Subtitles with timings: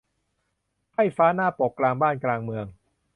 [0.91, 2.65] ไพร่ฟ้าหน้าปก กลางบ้าน กลางเมือง